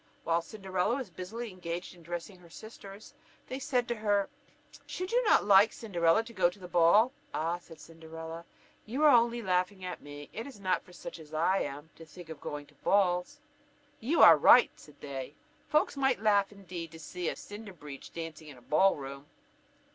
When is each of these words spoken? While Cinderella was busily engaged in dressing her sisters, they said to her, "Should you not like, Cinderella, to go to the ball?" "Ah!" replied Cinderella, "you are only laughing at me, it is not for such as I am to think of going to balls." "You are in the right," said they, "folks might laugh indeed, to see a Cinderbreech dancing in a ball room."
While 0.23 0.41
Cinderella 0.41 0.95
was 0.95 1.11
busily 1.11 1.51
engaged 1.51 1.93
in 1.93 2.01
dressing 2.01 2.39
her 2.39 2.49
sisters, 2.49 3.13
they 3.49 3.59
said 3.59 3.87
to 3.87 3.93
her, 3.97 4.29
"Should 4.87 5.11
you 5.11 5.23
not 5.25 5.45
like, 5.45 5.71
Cinderella, 5.71 6.23
to 6.23 6.33
go 6.33 6.49
to 6.49 6.57
the 6.57 6.67
ball?" 6.67 7.11
"Ah!" 7.35 7.59
replied 7.61 7.79
Cinderella, 7.79 8.45
"you 8.87 9.03
are 9.03 9.11
only 9.11 9.43
laughing 9.43 9.85
at 9.85 10.01
me, 10.01 10.27
it 10.33 10.47
is 10.47 10.59
not 10.59 10.83
for 10.83 10.91
such 10.91 11.19
as 11.19 11.35
I 11.35 11.59
am 11.59 11.91
to 11.97 12.03
think 12.07 12.29
of 12.29 12.41
going 12.41 12.65
to 12.65 12.73
balls." 12.83 13.37
"You 13.99 14.23
are 14.23 14.33
in 14.33 14.39
the 14.41 14.47
right," 14.47 14.71
said 14.75 14.95
they, 15.01 15.35
"folks 15.69 15.95
might 15.95 16.19
laugh 16.19 16.51
indeed, 16.51 16.91
to 16.93 16.99
see 16.99 17.29
a 17.29 17.35
Cinderbreech 17.35 18.11
dancing 18.11 18.47
in 18.47 18.57
a 18.57 18.61
ball 18.63 18.95
room." 18.95 19.27